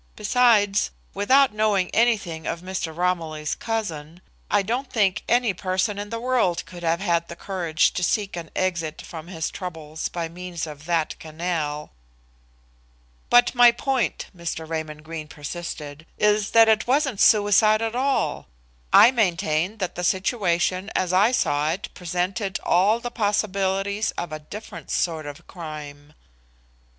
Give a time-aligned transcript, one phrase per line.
[0.15, 2.97] "Besides, without knowing anything of Mr.
[2.97, 7.93] Romilly's cousin, I don't think any person in the world could have had the courage
[7.93, 11.91] to seek an exit from his troubles by means of that canal."
[13.29, 14.67] "But my point," Mr.
[14.67, 18.47] Raymond Greene persisted, "is that it wasn't suicide at all.
[18.91, 24.39] I maintain that the situation as I saw it presented all the possibilities of a
[24.39, 26.13] different sort of crime."